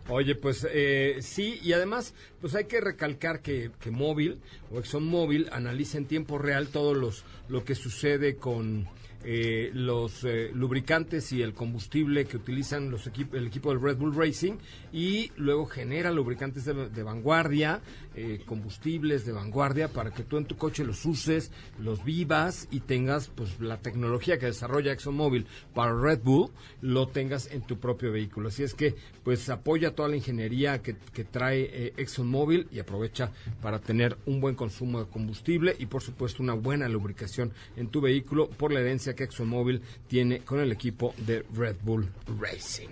[0.08, 4.40] Oye, pues eh, sí, y además, pues hay que recalcar que, que Móvil
[4.72, 8.88] o ExxonMobil analiza en tiempo real todo los, lo que sucede con
[9.28, 13.98] eh, los eh, lubricantes y el combustible que utilizan los equip- el equipo del Red
[13.98, 14.54] Bull Racing
[14.94, 17.82] y luego genera lubricantes de, de vanguardia,
[18.16, 22.80] eh, combustibles de vanguardia para que tú en tu coche los uses, los vivas y
[22.80, 26.52] tengas pues la tecnología que desarrolla ExxonMobil para Red Bull,
[26.82, 28.50] lo tengas en tu propio vehículo.
[28.50, 33.32] Así es que pues apoya toda la ingeniería que, que trae eh, ExxonMobil y aprovecha
[33.62, 38.02] para tener un buen consumo de combustible y por supuesto una buena lubricación en tu
[38.02, 42.08] vehículo por la herencia que ExxonMobil tiene con el equipo de Red Bull
[42.40, 42.90] Racing.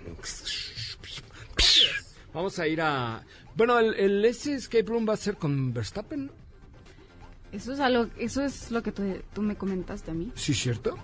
[2.32, 3.22] Vamos a ir a...
[3.56, 6.32] Bueno, el, el ese escape room va a ser con Verstappen, ¿no?
[7.52, 10.32] Eso es algo, eso es lo que tú, tú me comentaste a mí.
[10.34, 10.98] ¿Sí, cierto?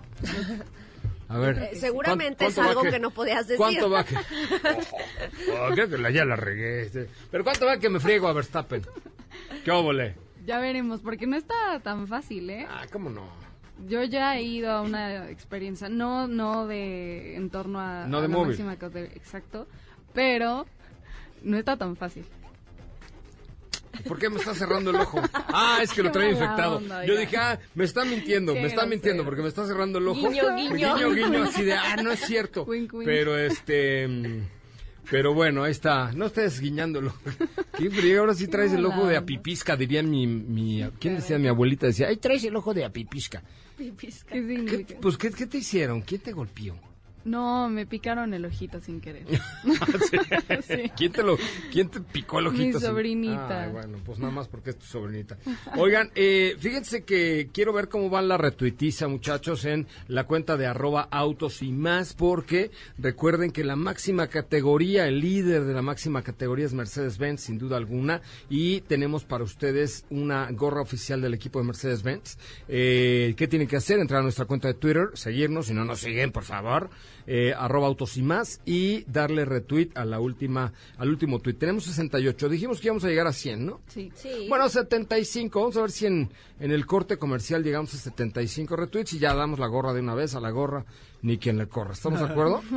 [1.28, 1.58] A ver.
[1.58, 3.56] Eh, seguramente ¿cuán- es algo que no podías decir.
[3.58, 4.16] ¿Cuánto va que.?
[4.16, 6.82] Oh, oh, creo que la, ya la regué.
[6.82, 7.08] este.
[7.30, 8.82] Pero ¿cuánto va que me friego a Verstappen?
[9.64, 10.16] ¿Qué óvole?
[10.44, 12.66] Ya veremos, porque no está tan fácil, ¿eh?
[12.68, 13.28] Ah, ¿cómo no?
[13.86, 18.22] Yo ya he ido a una experiencia, no, no de en torno a, No a
[18.22, 18.48] de la móvil.
[18.48, 19.68] máxima categoría, exacto,
[20.12, 20.66] pero
[21.42, 22.24] no está tan fácil.
[24.06, 25.20] ¿Por qué me está cerrando el ojo?
[25.52, 26.76] Ah, es que lo trae infectado.
[26.76, 30.08] onda, Yo dije, ah, me está mintiendo, me está mintiendo porque me está cerrando el
[30.08, 30.30] ojo.
[30.30, 30.94] Guiño, guiño.
[30.96, 32.66] Guiño, guiño, así de, ah, no es cierto.
[33.04, 34.08] Pero este.
[35.10, 36.12] Pero bueno, ahí está.
[36.12, 37.12] No estés guiñándolo.
[37.78, 40.26] Qué frío, ahora sí traes el ojo de apipisca, diría mi.
[40.26, 41.38] mi ¿Quién decía?
[41.38, 43.42] Mi abuelita decía, ay, traes el ojo de apipisca.
[43.76, 43.92] ¿Qué
[45.00, 46.02] pues, ¿qué, ¿qué te hicieron?
[46.02, 46.76] ¿Quién te golpeó?
[47.24, 49.24] No, me picaron el ojito sin querer.
[50.66, 50.90] Sí.
[50.96, 51.36] ¿Quién te lo,
[51.72, 52.78] quién te picó el ojito?
[52.78, 53.64] Mi sobrinita.
[53.64, 55.38] Ay, bueno, pues nada más porque es tu sobrinita.
[55.76, 60.66] Oigan, eh, fíjense que quiero ver cómo va la retuitiza, muchachos, en la cuenta de
[60.66, 66.22] arroba autos y más, porque recuerden que la máxima categoría, el líder de la máxima
[66.22, 71.58] categoría es Mercedes-Benz, sin duda alguna, y tenemos para ustedes una gorra oficial del equipo
[71.58, 72.38] de Mercedes-Benz.
[72.68, 73.98] Eh, ¿Qué tienen que hacer?
[73.98, 76.90] Entrar a nuestra cuenta de Twitter, seguirnos, si no nos siguen, por favor,
[77.26, 81.54] eh, arroba autos y más, y darle retweet a la última, al último tweet.
[81.54, 83.80] Tenemos 68, dijimos que íbamos a llegar a 100, ¿no?
[83.88, 84.10] Sí.
[84.14, 84.46] Sí.
[84.48, 85.60] Bueno, 75.
[85.60, 89.34] Vamos a ver si en, en el corte comercial llegamos a 75 retweets y ya
[89.34, 90.84] damos la gorra de una vez a la gorra,
[91.22, 91.92] ni quien le corra.
[91.92, 92.62] ¿Estamos de acuerdo?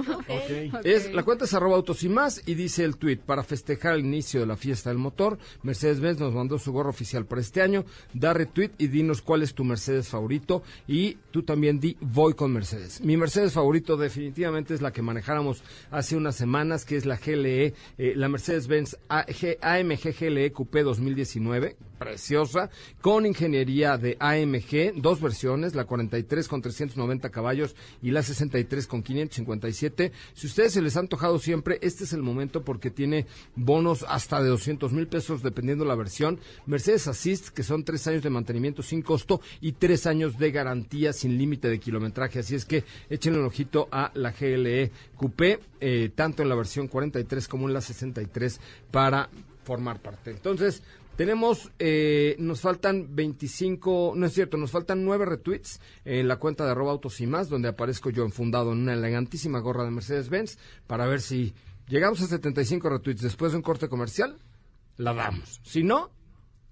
[0.83, 4.01] Es, la cuenta es arroba autos y más y dice el tweet, para festejar el
[4.05, 7.85] inicio de la fiesta del motor, Mercedes-Benz nos mandó su gorra oficial para este año.
[8.13, 12.51] Da retweet y dinos cuál es tu Mercedes favorito y tú también di voy con
[12.51, 13.01] Mercedes.
[13.01, 17.73] Mi Mercedes favorito definitivamente es la que manejáramos hace unas semanas, que es la GLE,
[17.97, 22.69] eh, la Mercedes-Benz AMG GLE Coupé 2019, preciosa,
[23.01, 29.03] con ingeniería de AMG, dos versiones, la 43 con 390 caballos y la 63 con
[29.03, 30.11] 557.
[30.33, 34.41] Si ustedes se les ha antojado siempre, este es el momento porque tiene bonos hasta
[34.41, 36.39] de 200 mil pesos dependiendo la versión.
[36.65, 41.13] Mercedes Assist, que son tres años de mantenimiento sin costo y tres años de garantía
[41.13, 42.39] sin límite de kilometraje.
[42.39, 46.87] Así es que échenle un ojito a la GLE Coupé, eh, tanto en la versión
[46.87, 48.59] 43 como en la 63
[48.91, 49.29] para
[49.63, 50.31] formar parte.
[50.31, 50.83] Entonces,
[51.15, 56.65] tenemos, eh, nos faltan 25, no es cierto, nos faltan nueve retweets en la cuenta
[56.65, 60.57] de arroba autos y más, donde aparezco yo enfundado en una elegantísima gorra de Mercedes-Benz,
[60.87, 61.53] para ver si
[61.87, 64.37] llegamos a 75 retweets después de un corte comercial,
[64.97, 65.61] la damos.
[65.63, 66.11] Si no,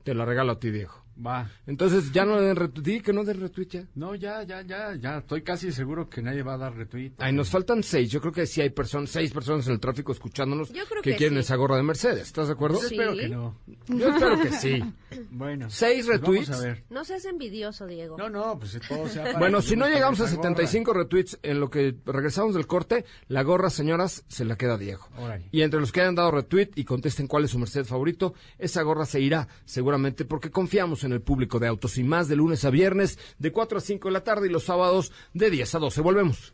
[0.04, 1.01] te la regalo a ti, Diego.
[1.24, 1.50] Va.
[1.67, 2.84] Entonces ya no le den retweet.
[2.84, 3.84] Di que no den retweet ya.
[3.95, 5.17] No, ya, ya, ya, ya.
[5.19, 7.13] Estoy casi seguro que nadie va a dar retweet.
[7.19, 8.10] Ay, nos faltan seis.
[8.10, 11.12] Yo creo que sí hay personas, seis personas en el tráfico escuchándonos Yo creo que,
[11.12, 11.41] que quieren sí.
[11.41, 12.24] esa gorra de Mercedes.
[12.28, 12.82] ¿Estás de acuerdo?
[12.82, 12.95] Yo Sí.
[12.95, 13.56] espero que no.
[13.88, 14.84] Yo espero que sí.
[15.30, 15.69] Bueno.
[15.69, 16.50] Seis pues retweets.
[16.50, 16.84] Vamos a ver.
[16.89, 18.17] No seas envidioso, Diego.
[18.17, 20.50] No, no, pues todo sea para Bueno, si no llegamos a esa gorra.
[20.50, 25.08] 75 retweets en lo que regresamos del corte, la gorra, señoras, se la queda Diego.
[25.52, 28.82] Y entre los que hayan dado retweet y contesten cuál es su Mercedes favorito, esa
[28.84, 32.66] gorra se irá seguramente porque confiamos en el público de Autos y más de lunes
[32.66, 35.80] a viernes de 4 a 5 de la tarde y los sábados de 10 a
[35.80, 36.02] 12.
[36.02, 36.54] Volvemos.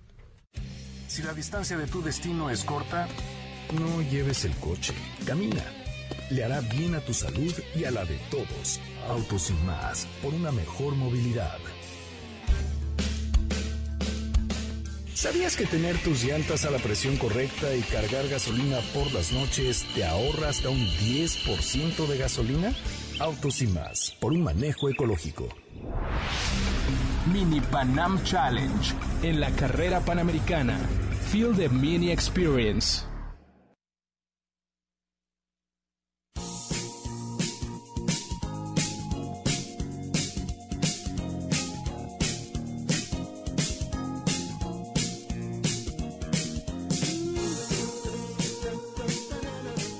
[1.07, 3.07] Si la distancia de tu destino es corta,
[3.73, 4.93] no lleves el coche,
[5.25, 5.63] camina.
[6.29, 8.79] Le hará bien a tu salud y a la de todos.
[9.09, 11.57] Autos y más, por una mejor movilidad.
[15.17, 19.83] ¿Sabías que tener tus llantas a la presión correcta y cargar gasolina por las noches
[19.95, 22.75] te ahorra hasta un 10% de gasolina?
[23.19, 25.49] Autos y más, por un manejo ecológico.
[27.33, 30.77] Mini Panam Challenge en la carrera panamericana.
[31.31, 33.03] Feel the Mini Experience.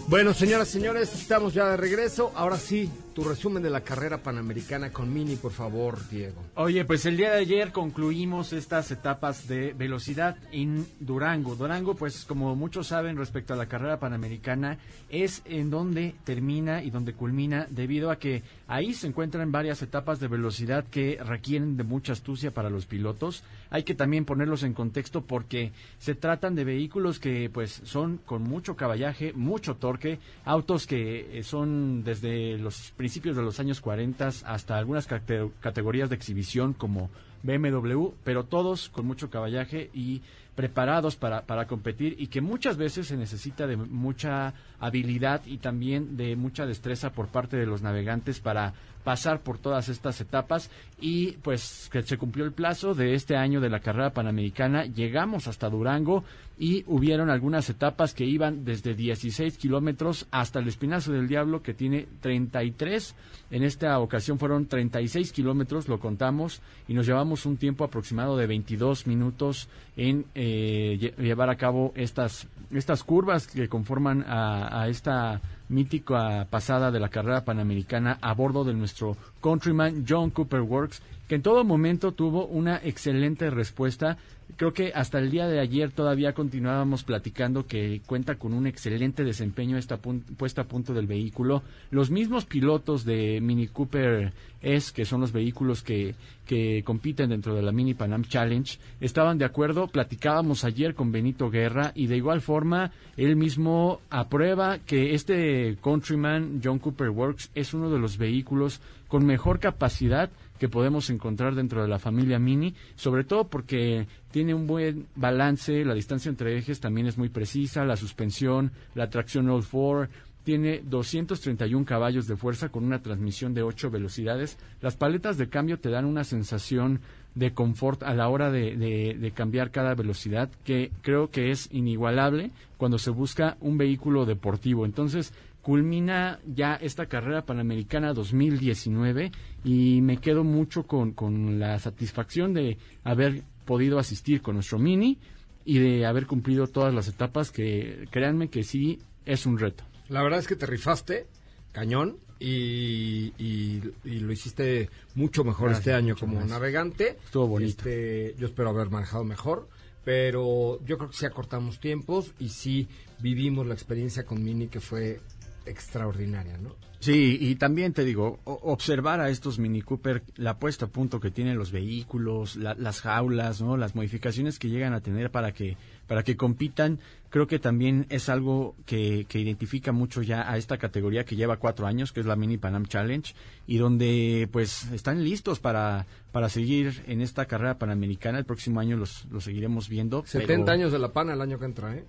[0.08, 2.32] Bueno, señoras y señores, estamos ya de regreso.
[2.36, 6.40] Ahora sí, tu resumen de la carrera panamericana con Mini, por favor, Diego.
[6.54, 11.56] Oye, pues el día de ayer concluimos estas etapas de velocidad en Durango.
[11.56, 14.78] Durango, pues como muchos saben respecto a la carrera panamericana,
[15.10, 20.20] es en donde termina y donde culmina debido a que ahí se encuentran varias etapas
[20.20, 23.44] de velocidad que requieren de mucha astucia para los pilotos.
[23.72, 28.44] Hay que también ponerlos en contexto porque se tratan de vehículos que pues son con
[28.44, 34.28] mucho caballaje, mucho torque, autos que eh, son desde los principios de los años 40
[34.28, 37.10] hasta algunas cate- categorías de exhibición como
[37.42, 40.22] BMW, pero todos con mucho caballaje y
[40.56, 46.18] preparados para, para competir y que muchas veces se necesita de mucha habilidad y también
[46.18, 48.74] de mucha destreza por parte de los navegantes para
[49.08, 53.62] pasar por todas estas etapas y pues que se cumplió el plazo de este año
[53.62, 56.26] de la carrera panamericana, llegamos hasta Durango
[56.60, 61.74] y hubieron algunas etapas que iban desde 16 kilómetros hasta el Espinazo del Diablo que
[61.74, 63.16] tiene 33,
[63.52, 68.46] en esta ocasión fueron 36 kilómetros, lo contamos y nos llevamos un tiempo aproximado de
[68.48, 74.90] 22 minutos en eh, lle- llevar a cabo estas, estas curvas que conforman a, a
[74.90, 75.40] esta
[75.70, 81.36] mítica pasada de la carrera panamericana a bordo de nuestro countryman John Cooper Works, que
[81.36, 84.18] en todo momento tuvo una excelente respuesta.
[84.56, 89.26] Creo que hasta el día de ayer todavía continuábamos platicando que cuenta con un excelente
[89.26, 91.64] desempeño esta puesta a punto del vehículo.
[91.92, 97.56] Los mismos pilotos de Mini Cooper S, que son los vehículos que, que compiten dentro
[97.56, 99.88] de la Mini Panam Challenge, estaban de acuerdo.
[99.88, 106.62] Platicábamos ayer con Benito Guerra y de igual forma él mismo aprueba que este Countryman
[106.64, 111.82] John Cooper Works es uno de los vehículos con mejor capacidad que podemos encontrar dentro
[111.82, 116.80] de la familia Mini, sobre todo porque tiene un buen balance, la distancia entre ejes
[116.80, 120.08] también es muy precisa, la suspensión, la tracción All 4
[120.48, 124.58] tiene 231 caballos de fuerza con una transmisión de 8 velocidades.
[124.80, 127.02] Las paletas de cambio te dan una sensación
[127.38, 132.52] de confort a la hora de, de- cambiar cada velocidad que creo que es inigualable
[132.78, 134.86] cuando se busca un vehículo deportivo.
[134.86, 139.32] Entonces, culmina ya esta carrera panamericana 2019
[139.64, 145.18] y me quedo mucho con, con la satisfacción de haber podido asistir con nuestro mini
[145.66, 149.84] y de haber cumplido todas las etapas que créanme que sí es un reto.
[150.10, 151.28] La verdad es que te rifaste,
[151.74, 156.52] cañón, y, y- y lo hiciste mucho mejor Gracias, este año como gracias.
[156.52, 157.18] navegante.
[157.26, 157.70] Estuvo bonito.
[157.72, 159.68] Este, yo espero haber manejado mejor,
[160.04, 162.88] pero yo creo que sí acortamos tiempos y sí
[163.20, 165.20] vivimos la experiencia con Mini que fue
[165.66, 166.76] extraordinaria, ¿no?
[167.00, 171.30] Sí, y también te digo, observar a estos Mini Cooper, la puesta a punto que
[171.30, 173.78] tienen los vehículos, la- las jaulas, ¿no?
[173.78, 178.30] Las modificaciones que llegan a tener para que para que compitan, creo que también es
[178.30, 182.26] algo que, que identifica mucho ya a esta categoría que lleva cuatro años, que es
[182.26, 183.34] la Mini Panam Challenge,
[183.68, 188.38] y donde pues están listos para, para seguir en esta carrera panamericana.
[188.40, 190.24] El próximo año los, los seguiremos viendo.
[190.26, 192.06] 70 pero- años de la pana el año que entra, ¿eh?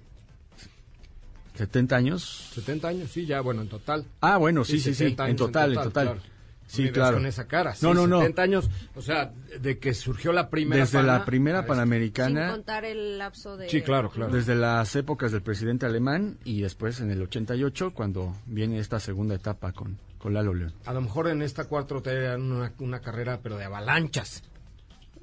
[1.54, 2.50] 70 años.
[2.54, 4.04] 70 años, sí, ya, bueno, en total.
[4.20, 6.06] Ah, bueno, sí, sí, sí, 70 en total, en total.
[6.06, 6.20] claro.
[6.68, 7.16] Sí, me claro.
[7.16, 7.70] con esa cara.
[7.80, 8.20] No, Sí, no, no.
[8.20, 11.72] 70 años, o sea, de que surgió la primera Desde pana la primera a esta.
[11.74, 13.68] Sin Panamericana, contar el lapso de...
[13.70, 14.32] Sí, claro, claro.
[14.32, 19.34] desde las épocas del presidente alemán y después en el 88 cuando viene esta segunda
[19.34, 20.74] etapa con, con Lalo León.
[20.84, 24.42] A lo mejor en esta cuarto te dan una, una carrera, pero de avalanchas.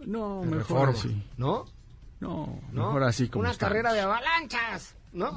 [0.05, 1.23] No, de mejor reforma, así.
[1.37, 1.65] ¿no?
[2.19, 2.85] No, ¿No?
[2.87, 3.69] mejor así como Una estamos.
[3.71, 5.31] carrera de avalanchas, ¿no?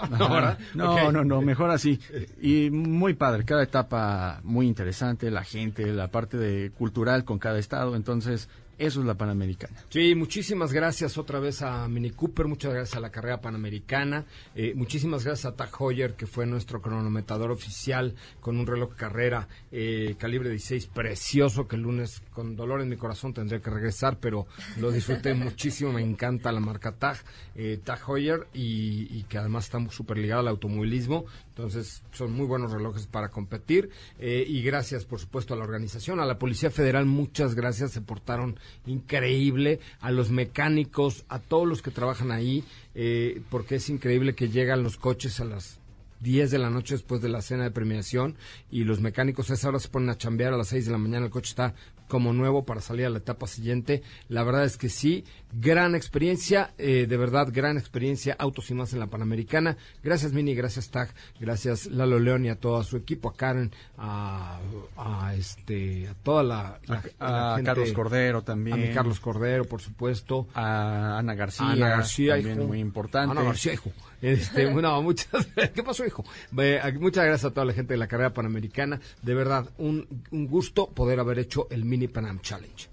[0.74, 1.12] No, Ok.
[1.12, 1.98] no, no, mejor así.
[2.42, 7.58] Y muy padre, cada etapa muy interesante, la gente, la parte de cultural con cada
[7.58, 8.48] estado, entonces
[8.78, 9.84] eso es la Panamericana.
[9.90, 14.24] Sí, muchísimas gracias otra vez a Mini Cooper, muchas gracias a la carrera panamericana,
[14.54, 19.48] eh, muchísimas gracias a Tag Heuer, que fue nuestro cronometrador oficial con un reloj carrera
[19.72, 24.18] eh, calibre 16 precioso, que el lunes con dolor en mi corazón tendré que regresar,
[24.20, 27.18] pero lo disfruté muchísimo, me encanta la marca Tag,
[27.54, 31.24] eh, Tag Heuer, y, y que además está súper ligada al automovilismo,
[31.58, 33.90] entonces son muy buenos relojes para competir,
[34.20, 38.00] eh, y gracias por supuesto a la organización, a la Policía Federal, muchas gracias, se
[38.00, 42.62] portaron increíble, a los mecánicos, a todos los que trabajan ahí,
[42.94, 45.80] eh, porque es increíble que llegan los coches a las
[46.20, 48.36] 10 de la noche después de la cena de premiación
[48.70, 50.52] y los mecánicos a esa hora se ponen a chambear.
[50.52, 51.74] A las 6 de la mañana, el coche está
[52.08, 54.02] como nuevo para salir a la etapa siguiente.
[54.28, 58.92] La verdad es que sí, gran experiencia, eh, de verdad, gran experiencia, autos y más
[58.92, 59.76] en la Panamericana.
[60.02, 64.58] Gracias Mini, gracias Tag, gracias Lalo León y a todo su equipo, a Karen, a,
[64.96, 66.80] a, este, a toda la,
[67.18, 68.74] A gente- Carlos Cordero también.
[68.74, 70.48] a mi Carlos Cordero, por supuesto.
[70.54, 71.70] A Ana García.
[71.70, 72.66] Ana García, también hijo.
[72.68, 73.30] muy importante.
[73.32, 73.92] Ana García, hijo.
[74.20, 76.24] Este, bueno, muchas, ¿Qué pasó, hijo?
[76.58, 79.00] Eh, muchas gracias a toda la gente de la carrera panamericana.
[79.22, 82.88] De verdad, un, un gusto poder haber hecho el Mini Panam Challenge.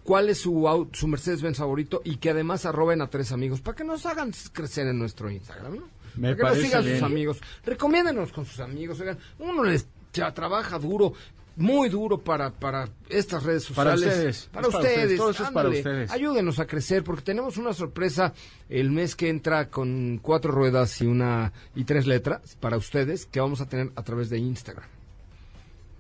[0.02, 3.84] cuál es su, su Mercedes-Benz favorito y que además arroben a tres amigos para que
[3.84, 5.88] nos hagan crecer en nuestro Instagram, ¿no?
[6.16, 7.40] Me para que nos sigan sus amigos.
[7.64, 9.00] Recomiéndenos con sus amigos.
[9.00, 11.12] Oigan, uno les ya trabaja duro,
[11.56, 14.16] muy duro para, para estas redes Para sociales.
[14.16, 14.48] ustedes.
[14.52, 14.98] Para Es para ustedes.
[15.02, 15.18] ustedes.
[15.18, 16.10] Todo eso es para ustedes.
[16.10, 18.32] Ayúdenos a crecer porque tenemos una sorpresa
[18.70, 23.40] el mes que entra con cuatro ruedas y una y tres letras para ustedes que
[23.40, 24.86] vamos a tener a través de Instagram.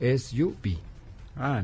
[0.00, 0.78] S-U-B.
[1.36, 1.62] Ah,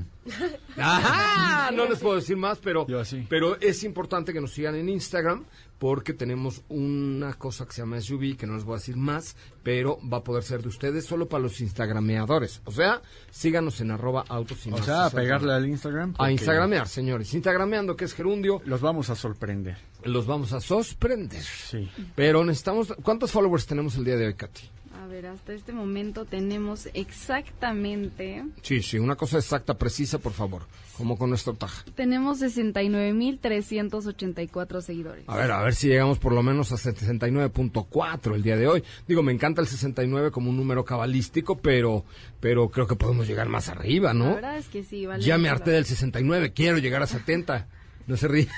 [0.79, 3.27] Ajá, no les puedo decir más, pero, Yo sí.
[3.29, 5.45] pero es importante que nos sigan en Instagram
[5.79, 9.37] porque tenemos una cosa que se llama SUV que no les voy a decir más,
[9.63, 12.61] pero va a poder ser de ustedes solo para los instagrameadores.
[12.65, 13.01] O sea,
[13.31, 16.15] síganos en arroba autos y o sea, a pegarle al Instagram.
[16.19, 17.33] A instagramear, señores.
[17.35, 19.77] Instagrameando, que es gerundio, Los vamos a sorprender.
[20.05, 21.43] los vamos a sorprender.
[21.43, 21.89] Sí.
[22.15, 22.93] Pero necesitamos...
[23.03, 24.71] ¿Cuántos followers tenemos el día de hoy, Katy?
[25.09, 30.65] A ver, hasta este momento tenemos exactamente, Sí, sí, una cosa exacta, precisa, por favor.
[30.99, 31.71] Como con nuestro tag.
[31.95, 35.25] tenemos 69.384 seguidores.
[35.27, 38.83] A ver, a ver si llegamos por lo menos a 69.4 el día de hoy.
[39.07, 42.05] Digo, me encanta el 69 como un número cabalístico, pero,
[42.41, 44.35] pero creo que podemos llegar más arriba, La ¿no?
[44.35, 45.25] verdad es que sí, vale.
[45.25, 47.67] Ya me harté la- del 69, quiero llegar a 70.
[48.07, 48.49] No se ríe.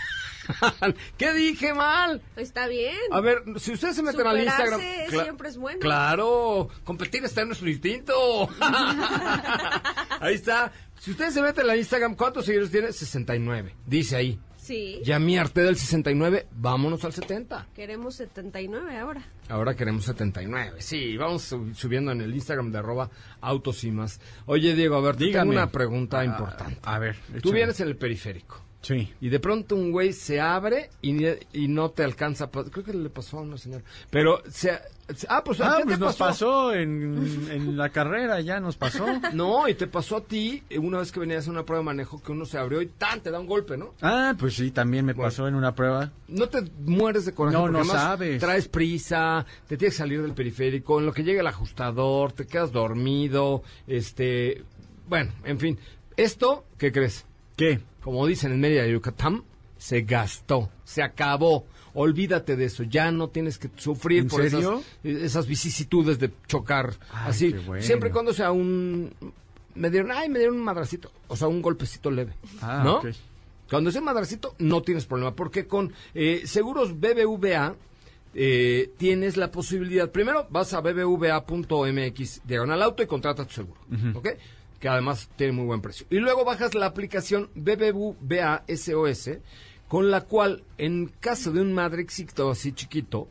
[1.19, 2.23] ¿Qué dije mal?
[2.37, 2.95] Está bien.
[3.13, 4.81] A ver, si ustedes se meten al Superarse Instagram.
[5.11, 5.81] cla- siempre es bueno.
[5.81, 8.49] Claro, competir está en nuestro instinto.
[10.21, 10.73] Ahí está.
[10.99, 12.93] Si ustedes se meten al Instagram, ¿cuántos seguidores tiene?
[12.93, 13.75] 69.
[13.87, 15.01] Dice ahí, Sí.
[15.03, 17.69] Ya me harté del 69, vámonos al 70.
[17.75, 19.23] Queremos 79 ahora.
[19.49, 20.83] Ahora queremos 79.
[20.83, 23.11] Sí, vamos sub- subiendo en el Instagram de arroba
[23.41, 24.21] autos y más.
[24.47, 25.51] Oye, Diego, a ver, te tengo Dígame.
[25.53, 26.79] una pregunta Ah, importante.
[26.85, 27.17] A ver.
[27.17, 27.55] Tú échale.
[27.55, 29.13] vienes en el periférico Sí.
[29.21, 32.51] y de pronto un güey se abre y, y no te alcanza.
[32.51, 33.85] Creo que le pasó a una señora.
[34.09, 34.79] Pero, se,
[35.15, 39.05] se- ah, pues, ¿a Ah, pues nos pasó en, en la carrera, ya nos pasó.
[39.35, 41.85] No, y te pasó a ti eh, una vez que venías a una prueba de
[41.87, 43.95] manejo que uno se abrió y tan te da un golpe, ¿no?
[44.01, 46.11] Ah, pues sí, también me pasó en una prueba.
[46.29, 47.57] No te mueres de coraje.
[47.59, 48.41] No, no sabes.
[48.41, 52.47] Traes prisa, te tienes que salir del periférico, en lo que llega el ajustador, te
[52.47, 54.65] quedas dormido, este,
[55.07, 55.79] bueno, en fin.
[56.17, 57.27] Esto, ¿qué crees?
[57.57, 57.81] ¿Qué?
[58.03, 59.45] Como dicen en Mérida, Yucatán,
[59.77, 61.67] se gastó, se acabó.
[61.95, 64.65] Olvídate de eso, ya no tienes que sufrir ¿En por esas,
[65.03, 66.95] esas vicisitudes de chocar.
[67.13, 67.83] Ay, así, bueno.
[67.83, 69.13] siempre y cuando sea un...
[69.75, 73.03] Me dieron, ay, me dieron un madracito, o sea, un golpecito leve, Ah, ¿no?
[73.69, 77.77] Cuando es el madracito, no tienes problema, porque con eh, seguros BBVA
[78.35, 80.11] eh, tienes la posibilidad.
[80.11, 83.81] Primero, vas a bbva.mx diagonal auto y contrata tu seguro,
[84.15, 84.29] ¿ok?
[84.81, 86.07] Que además tiene muy buen precio.
[86.11, 89.31] Y luego bajas la aplicación BBVA SOS,
[89.89, 93.29] con la cual, en caso de un madrexito así chiquito,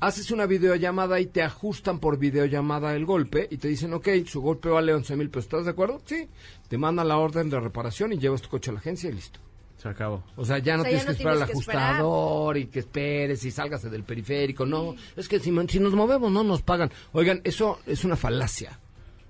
[0.00, 4.40] haces una videollamada y te ajustan por videollamada el golpe y te dicen, ok, su
[4.42, 6.00] golpe vale 11 mil pesos, ¿estás de acuerdo?
[6.04, 6.28] Sí.
[6.68, 9.40] Te mandan la orden de reparación y llevas tu coche a la agencia y listo.
[9.78, 10.22] Se acabó.
[10.36, 11.82] O sea, ya no O sea, tienes ya que esperar al esperar.
[11.82, 14.64] ajustador y que esperes y salgas del periférico.
[14.64, 16.92] No, es que si nos movemos no nos pagan.
[17.12, 18.78] Oigan, eso es una falacia.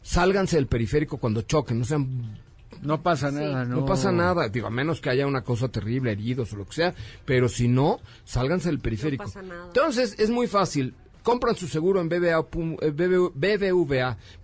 [0.02, 2.40] Sálganse del periférico cuando choquen, no sean...
[2.80, 3.76] No pasa nada, No.
[3.80, 3.86] no.
[3.86, 6.94] pasa nada, digo, a menos que haya una cosa terrible, heridos o lo que sea,
[7.24, 9.22] pero si no, sálganse del periférico.
[9.24, 9.66] pasa nada.
[9.66, 10.94] Entonces, es muy fácil.
[11.22, 12.90] Compran su seguro en BBA pu- eh,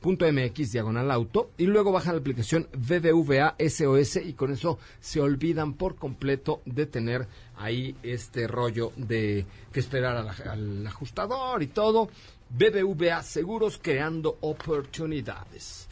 [0.01, 5.75] bbva.mx diagonal auto y luego bajan la aplicación BBVA SOS y con eso se olvidan
[5.75, 12.09] por completo de tener ahí este rollo de que esperar al ajustador y todo.
[12.51, 15.89] BBVA Seguros creando oportunidades.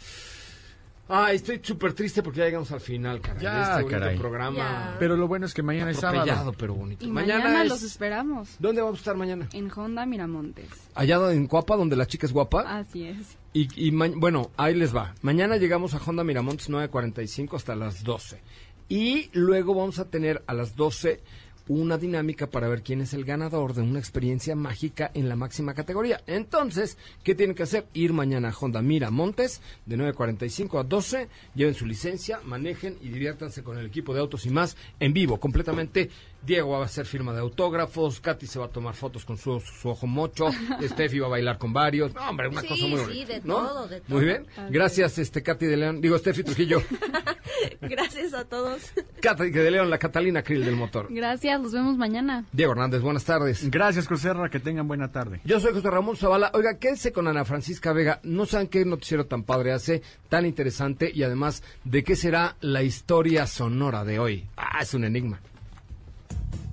[1.09, 3.41] Ay, estoy súper triste porque ya llegamos al final, caray.
[3.41, 4.19] Ya, este bonito caray.
[4.19, 4.57] programa.
[4.59, 4.97] Ya.
[4.99, 6.53] Pero lo bueno es que mañana es sábado.
[6.59, 7.05] pero bonito.
[7.05, 9.49] Y mañana, es- los esperamos ¿Dónde vamos a estar mañana?
[9.53, 10.69] en Honda Miramontes.
[10.97, 12.63] Allá en Cuapa, donde la chica es guapa.
[12.79, 13.37] Así es.
[13.53, 15.15] Y, y ma- bueno, ahí les va.
[15.23, 18.41] Mañana llegamos a Honda Miramontes 9.45 hasta las 12.
[18.89, 21.21] Y luego vamos a tener a las 12
[21.69, 25.75] una dinámica para ver quién es el ganador de una experiencia mágica en la máxima
[25.75, 26.23] categoría.
[26.27, 27.87] Entonces, ¿qué tienen que hacer?
[27.93, 33.63] Ir mañana a Honda Miramontes de 9.45 a 12, lleven su licencia, manejen y diviértanse
[33.63, 36.11] con el equipo de autos y más en vivo, completamente.
[36.47, 39.61] Diego va a hacer firma de autógrafos, Katy se va a tomar fotos con su,
[39.61, 40.47] su ojo mocho,
[40.83, 42.15] Steffi va a bailar con varios.
[42.15, 43.33] No, hombre, una Sí, cosa muy sí, bonita.
[43.35, 43.55] de ¿no?
[43.57, 44.17] todo, de todo.
[44.17, 44.47] Muy bien.
[44.71, 46.01] Gracias, este Katy de León.
[46.01, 46.81] Digo, Steffi Trujillo.
[47.81, 48.93] Gracias a todos.
[49.21, 51.09] Katy de León, la Catalina Krill del motor.
[51.11, 52.45] Gracias, los vemos mañana.
[52.53, 53.69] Diego Hernández, buenas tardes.
[53.71, 55.41] Gracias, Crucerra, que tengan buena tarde.
[55.45, 56.51] Yo soy José Ramón Zavala.
[56.55, 58.21] Oiga, quédense con Ana Francisca Vega.
[58.23, 62.83] No saben qué noticiero tan padre hace, tan interesante y además de qué será la
[62.83, 64.47] historia sonora de hoy.
[64.57, 65.41] Ah, es un enigma.